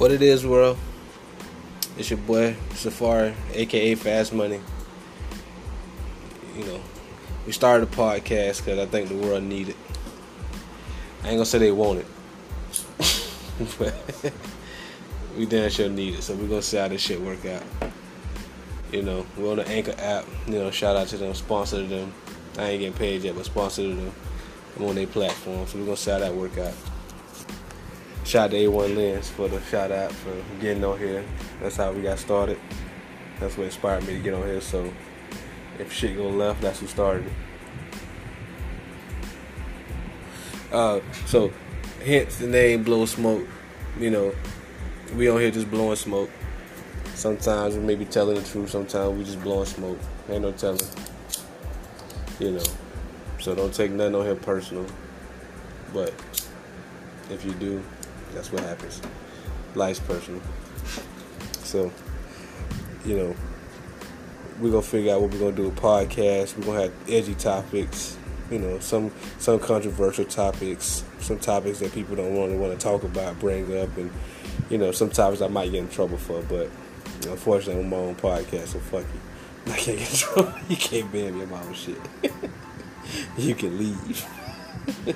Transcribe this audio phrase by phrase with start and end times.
[0.00, 0.78] What it is, world?
[1.98, 4.58] It's your boy Ferrari, aka Fast Money.
[6.56, 6.80] You know,
[7.44, 9.74] we started a podcast because I think the world needed.
[9.74, 9.98] It.
[11.22, 12.06] I ain't gonna say they want it,
[13.78, 14.32] but
[15.36, 16.22] we damn sure need it.
[16.22, 17.62] So we're gonna see how this shit work out.
[18.92, 20.24] You know, we're on the Anchor app.
[20.46, 22.14] You know, shout out to them, sponsor them.
[22.56, 24.12] I ain't getting paid yet, but sponsor them.
[24.78, 26.72] I'm on their platform, so we're gonna see how that work out.
[28.30, 31.24] Shout out to A1 Lens for the shout out for getting on here.
[31.60, 32.60] That's how we got started.
[33.40, 34.60] That's what inspired me to get on here.
[34.60, 34.88] So
[35.80, 37.32] if shit go left, that's who started it.
[40.72, 41.50] Uh, so
[42.04, 43.48] hence the name Blow Smoke.
[43.98, 44.32] You know,
[45.16, 46.30] we on here just blowing smoke.
[47.14, 48.70] Sometimes we may be telling the truth.
[48.70, 49.98] Sometimes we just blowing smoke.
[50.28, 50.78] Ain't no telling.
[52.38, 52.64] You know,
[53.40, 54.86] so don't take nothing on here personal.
[55.92, 56.14] But
[57.28, 57.82] if you do,
[58.34, 59.00] that's what happens.
[59.74, 60.40] Life's personal.
[61.64, 61.92] So,
[63.04, 63.36] you know,
[64.60, 66.56] we're gonna figure out what we're gonna do a podcast.
[66.58, 68.16] We're gonna have edgy topics,
[68.50, 73.04] you know, some some controversial topics, some topics that people don't really want to talk
[73.04, 74.10] about, bring up, and
[74.68, 76.42] you know, some topics I might get in trouble for.
[76.42, 76.70] But
[77.28, 79.72] unfortunately, I'm my own podcast, so fuck you.
[79.72, 80.54] I can't get in trouble.
[80.68, 82.00] You can't ban me about my shit.
[83.38, 84.26] you can leave.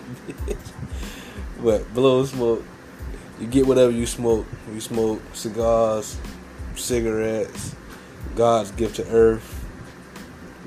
[1.62, 2.64] but blow smoke
[3.40, 4.46] you get whatever you smoke.
[4.72, 6.16] You smoke cigars,
[6.76, 7.74] cigarettes,
[8.36, 9.64] God's gift to earth.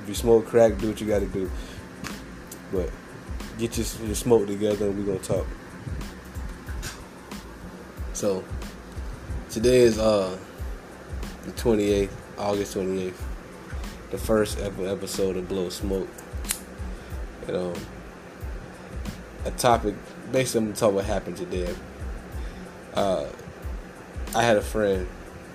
[0.01, 1.49] If you smoke crack, do what you got to do.
[2.71, 2.89] But
[3.57, 5.47] get your, your smoke together and we're going to talk.
[8.13, 8.43] So,
[9.49, 10.37] today is uh
[11.45, 13.13] the 28th, August 28th,
[14.11, 16.09] the first ever episode of Blow Smoke.
[17.47, 17.73] And um,
[19.45, 19.95] a topic,
[20.33, 21.73] basically, I'm to talk what happened today
[22.97, 23.29] uh,
[24.35, 25.07] I had a friend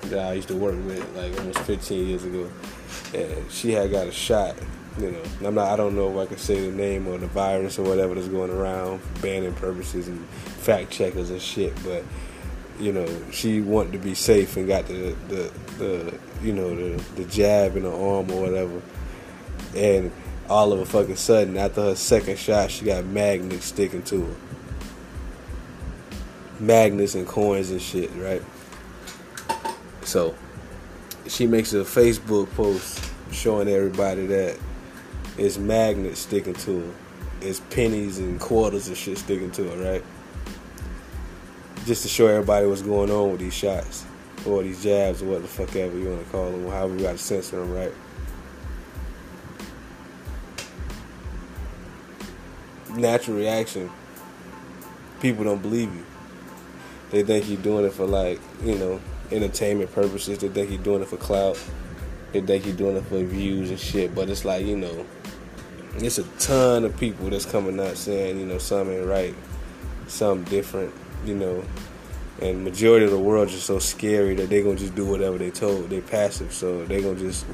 [0.03, 2.49] that I used to work with like almost 15 years ago,
[3.15, 4.55] and she had got a shot.
[4.99, 5.69] You know, I'm not.
[5.69, 8.29] I don't know if I can say the name or the virus or whatever that's
[8.29, 12.05] going around banning purposes and fact checkers and shit, but
[12.79, 17.03] you know, she wanted to be safe and got the the, the you know the
[17.15, 18.83] the jab in her arm or whatever,
[19.75, 20.13] and
[20.49, 24.35] all of a fucking sudden after her second shot, she got magnets sticking to her
[26.63, 28.43] magnets and coins and shit, right?
[30.03, 30.35] So
[31.27, 34.59] she makes a Facebook post showing everybody that
[35.37, 36.95] it's magnets sticking to her.
[37.41, 40.05] It's pennies and quarters and shit sticking to her, right?
[41.85, 44.05] Just to show everybody what's going on with these shots.
[44.47, 47.03] Or these jabs or what the fuck ever you want to call them, however you
[47.03, 47.93] got to censor them, right?
[52.97, 53.91] Natural reaction.
[55.21, 56.05] People don't believe you.
[57.13, 59.01] They think he's doing it for like, you know,
[59.31, 60.39] entertainment purposes.
[60.39, 61.63] They think he's doing it for clout.
[62.33, 64.15] They think he's doing it for views and shit.
[64.15, 65.07] But it's like, you know,
[65.97, 69.35] it's a ton of people that's coming out saying, you know, something ain't right,
[70.07, 70.95] something different,
[71.27, 71.63] you know.
[72.41, 75.51] And majority of the world is so scary that they're gonna just do whatever they
[75.51, 75.91] told.
[75.91, 77.45] They passive, so they're gonna just,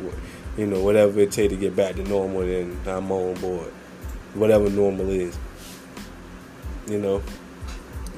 [0.56, 2.42] you know, whatever it take to get back to normal.
[2.42, 3.72] Then I'm on board.
[4.34, 5.36] Whatever normal is,
[6.86, 7.22] you know.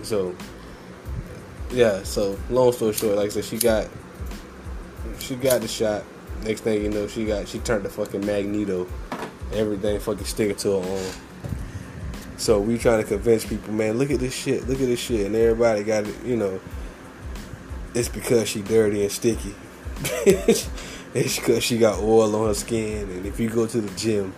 [0.02, 0.36] So
[1.72, 3.88] yeah, so long story short, like I said, she got
[5.18, 6.04] she got the shot.
[6.42, 8.86] Next thing you know, she got she turned the fucking magneto.
[9.52, 11.12] Everything fucking sticking to her arm.
[12.36, 15.26] So we trying to convince people, man, look at this shit, look at this shit,
[15.26, 16.60] and everybody got it, you know.
[17.92, 19.54] It's because she dirty and sticky.
[20.24, 24.32] it's because she got oil on her skin, and if you go to the gym,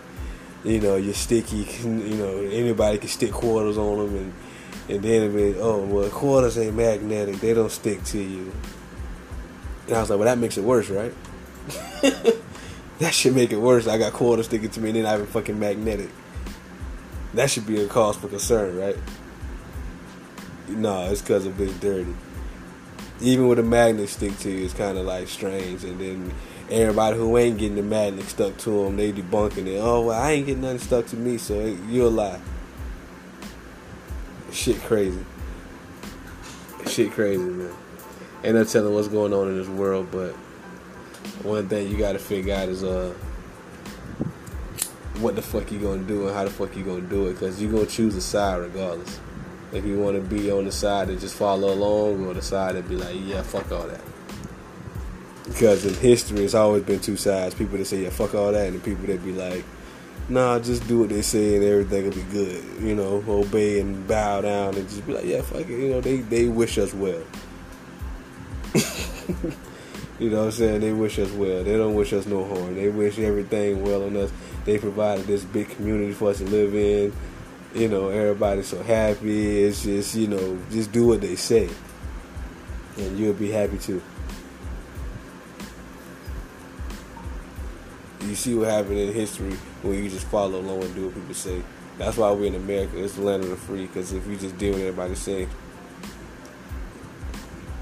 [0.63, 1.67] you know you're sticky.
[1.83, 4.33] You know anybody can stick quarters on them, and
[4.89, 7.37] and then it be, oh, well, quarters ain't magnetic.
[7.37, 8.51] They don't stick to you.
[9.87, 11.13] And I was like, well, that makes it worse, right?
[12.99, 13.87] that should make it worse.
[13.87, 16.09] I got quarters sticking to me and then I have a fucking magnetic.
[17.33, 18.97] That should be a cause for concern, right?
[20.67, 22.13] No, it's because of being dirty.
[23.21, 25.85] Even with a magnet stick to you, it's kind of like strange.
[25.85, 26.33] And then
[26.69, 29.79] everybody who ain't getting the magnet stuck to them, they debunking it.
[29.79, 32.41] Oh, well, I ain't getting nothing stuck to me, so you're a lie
[34.53, 35.25] shit crazy.
[36.87, 37.73] Shit crazy, man.
[38.43, 40.33] Ain't no telling what's going on in this world, but
[41.43, 43.13] one thing you gotta figure out is uh
[45.19, 47.61] what the fuck you gonna do and how the fuck you gonna do it, cause
[47.61, 49.19] you gonna choose a side regardless.
[49.71, 52.87] If you wanna be on the side that just follow along, or the side that
[52.87, 54.01] be like, yeah, fuck all that.
[55.45, 58.67] Because in history, it's always been two sides: people that say, yeah, fuck all that,
[58.67, 59.63] and the people that be like,
[60.29, 62.63] nah, just do what they say and everything will be good.
[62.79, 65.69] You know, obey and bow down and just be like, yeah, fuck it.
[65.69, 67.23] You know, they, they wish us well.
[70.19, 70.81] you know what I'm saying?
[70.81, 71.63] They wish us well.
[71.63, 72.75] They don't wish us no harm.
[72.75, 74.31] They wish everything well on us.
[74.65, 77.13] They provided this big community for us to live in.
[77.75, 79.63] You know, everybody's so happy.
[79.63, 81.69] It's just, you know, just do what they say.
[82.97, 84.01] And you'll be happy too.
[88.33, 89.53] You see what happened in history
[89.83, 91.61] when you just follow along and do what people say.
[91.99, 92.97] That's why we're in America.
[92.97, 93.85] It's the land of the free.
[93.85, 95.47] Because if we just do what everybody say,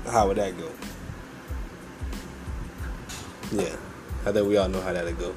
[0.07, 0.69] how would that go?
[3.53, 3.77] Yeah,
[4.25, 5.33] I think we all know how that'll go.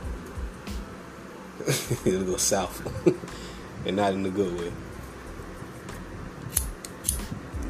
[2.05, 2.83] It'll go south,
[3.87, 4.73] and not in the good way.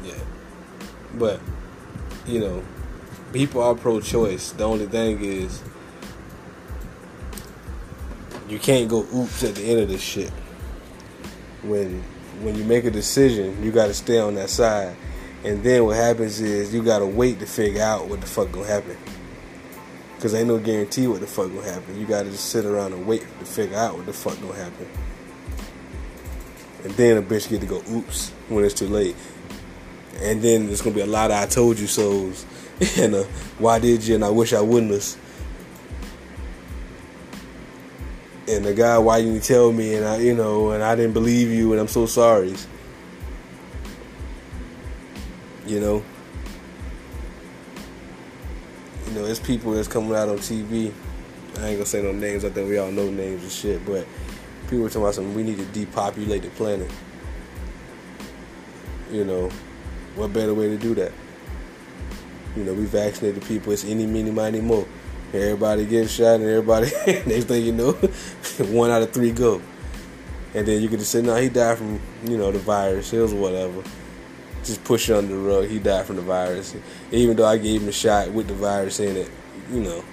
[0.03, 0.23] Yeah,
[1.13, 1.39] but
[2.25, 2.63] you know,
[3.33, 4.53] people are pro-choice.
[4.53, 5.61] The only thing is,
[8.47, 10.31] you can't go oops at the end of this shit.
[11.63, 12.03] When
[12.41, 14.95] when you make a decision, you got to stay on that side.
[15.45, 18.65] And then what happens is you gotta wait to figure out what the fuck gonna
[18.65, 18.97] happen.
[20.19, 21.99] Cause ain't no guarantee what the fuck gonna happen.
[21.99, 24.87] You gotta just sit around and wait to figure out what the fuck gonna happen.
[26.83, 29.15] And then a bitch get to go oops when it's too late.
[30.21, 32.43] And then there's gonna be a lot of I told you so's
[32.97, 33.23] and uh,
[33.59, 35.15] why did you and I wish I wouldn't have.
[38.55, 39.95] And the guy, why you tell me?
[39.95, 42.55] And I, you know, and I didn't believe you, and I'm so sorry.
[45.67, 46.03] You know,
[49.07, 50.93] you know, there's people that's coming out on TV.
[51.57, 52.45] I ain't gonna say no names.
[52.45, 54.07] I think we all know names and shit, but
[54.63, 55.35] people are talking about something.
[55.35, 56.89] We need to depopulate the planet.
[59.11, 59.49] You know,
[60.15, 61.11] what better way to do that?
[62.55, 63.73] You know, we vaccinated people.
[63.73, 64.87] It's any, many, miny, more.
[65.33, 67.91] Everybody getting shot, and everybody next thing you know,
[68.59, 69.61] one out of three go.
[70.53, 73.11] And then you can just say, no, he died from you know the virus.
[73.11, 73.83] It was whatever
[74.65, 75.67] just push it under the rug.
[75.67, 76.75] He died from the virus.
[77.11, 79.29] Even though I gave him a shot with the virus in it,
[79.71, 80.03] you know,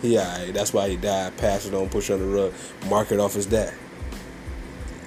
[0.00, 0.54] he alright.
[0.54, 1.36] That's why he died.
[1.36, 2.54] Pass it on, push it on the rug,
[2.88, 3.74] mark it off as that.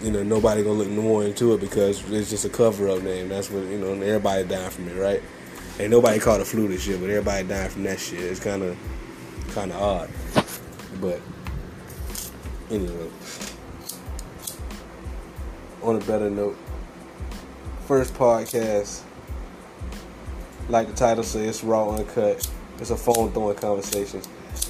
[0.03, 3.01] You know, nobody gonna look no more into it because it's just a cover up
[3.01, 3.29] name.
[3.29, 3.93] That's what you know.
[3.93, 5.21] Everybody died from it, right?
[5.81, 8.19] Ain't nobody caught a flu this year, but everybody died from that shit.
[8.19, 8.77] It's kind of,
[9.55, 10.09] kind of odd.
[11.01, 11.19] But
[12.69, 13.09] anyway,
[15.81, 16.55] on a better note
[17.87, 19.01] first podcast,
[20.69, 22.47] like the title says, it's raw, uncut.
[22.77, 24.21] It's a phone throwing conversation.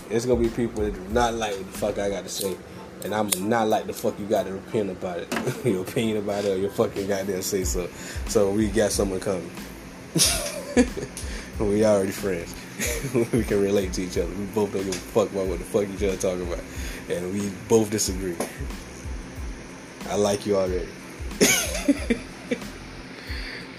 [0.09, 2.55] It's gonna be people that do not like what the fuck I got to say,
[3.03, 6.45] and I'm not like the fuck you got to repent about it, your opinion about
[6.45, 7.89] it, or your fucking goddamn say so.
[8.29, 9.51] So we got someone coming.
[11.59, 12.55] we already friends.
[13.33, 14.31] we can relate to each other.
[14.33, 16.63] We both don't give a fuck about what the fuck each other talking about,
[17.09, 18.35] and we both disagree.
[20.09, 20.87] I like you already.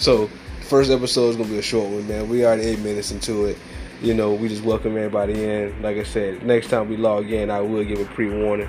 [0.03, 0.29] So
[0.63, 2.29] first episode is gonna be a short one, man.
[2.29, 3.57] We already eight minutes into it.
[4.01, 5.81] You know, we just welcome everybody in.
[5.81, 8.69] Like I said, next time we log in, I will give a pre-warning.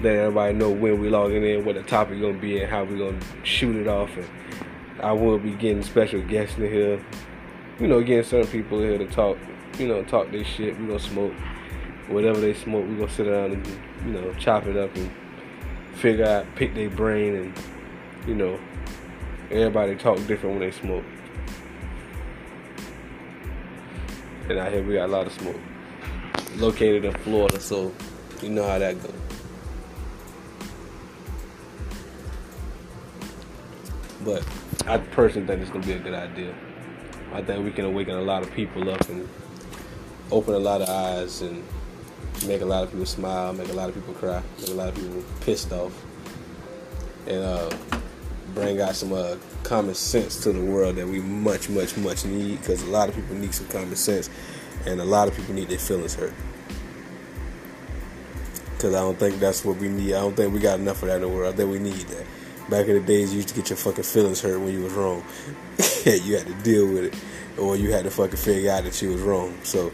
[0.00, 2.96] Let everybody know when we logging in, what the topic gonna be, and how we
[2.96, 4.16] gonna shoot it off.
[4.16, 4.28] And
[5.06, 7.04] I will be getting special guests in here.
[7.78, 9.38] You know, getting certain people here to talk.
[9.78, 10.78] You know, talk this shit.
[10.78, 11.32] We gonna smoke
[12.08, 12.86] whatever they smoke.
[12.88, 13.66] We gonna sit around and
[14.04, 15.10] you know chop it up and
[15.94, 17.58] figure out, pick their brain, and
[18.26, 18.58] you know
[19.48, 21.04] Everybody talk different when they smoke.
[24.48, 25.60] And out here we got a lot of smoke.
[26.56, 27.94] Located in Florida, so
[28.42, 29.12] you know how that goes.
[34.24, 34.44] But
[34.86, 36.54] I personally think it's gonna be a good idea.
[37.32, 39.28] I think we can awaken a lot of people up and
[40.30, 41.62] open a lot of eyes and
[42.46, 44.88] make a lot of people smile, make a lot of people cry, make a lot
[44.88, 45.92] of people pissed off.
[47.26, 47.70] And uh,
[48.54, 52.60] bring out some uh, common sense to the world that we much, much, much need
[52.60, 54.30] because a lot of people need some common sense
[54.86, 56.32] and a lot of people need their feelings hurt.
[58.70, 60.14] Because I don't think that's what we need.
[60.14, 61.52] I don't think we got enough of that in the world.
[61.52, 62.26] I think we need that.
[62.68, 64.92] Back in the days, you used to get your fucking feelings hurt when you was
[64.92, 65.24] wrong.
[66.04, 69.10] you had to deal with it, or you had to fucking figure out that you
[69.10, 69.56] was wrong.
[69.62, 69.92] So,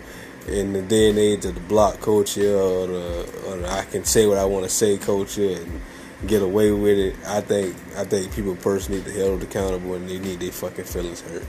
[0.49, 4.05] in the day and age of the block culture, or the, or the I can
[4.05, 5.81] say what I want to say culture, and
[6.27, 7.17] get away with it.
[7.27, 10.85] I think I think people personally need to held accountable and they need their fucking
[10.85, 11.45] feelings hurt.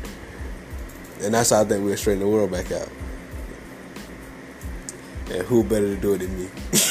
[1.22, 2.90] And that's how I think we'll straighten the world back out.
[5.32, 6.50] And who better to do it than me?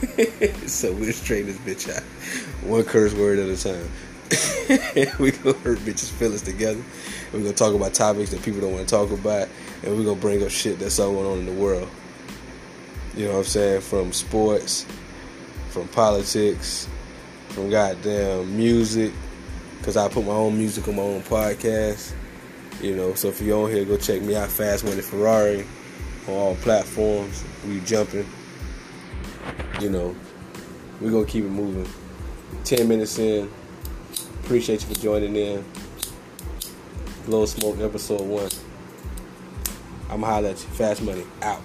[0.66, 2.02] so we'll straighten this bitch out.
[2.66, 3.90] One curse word at a time.
[5.18, 6.80] we gonna hurt bitches' feelings together.
[7.32, 9.48] We're gonna talk about topics that people don't want to talk about,
[9.82, 11.88] and we're gonna bring up shit that's going on in the world.
[13.16, 13.80] You know what I'm saying?
[13.82, 14.86] From sports,
[15.70, 16.88] from politics,
[17.48, 19.12] from goddamn music,
[19.78, 22.14] because I put my own music on my own podcast.
[22.80, 25.66] You know, so if you're on here, go check me out, Fast Money Ferrari,
[26.28, 27.44] on all platforms.
[27.66, 28.26] We jumping.
[29.80, 30.14] You know,
[31.00, 31.90] we're gonna keep it moving.
[32.64, 33.50] Ten minutes in.
[34.44, 35.64] Appreciate you for joining in.
[37.24, 38.50] Blow Smoke episode one.
[40.10, 40.68] I'ma holla at you.
[40.70, 41.62] Fast Money out.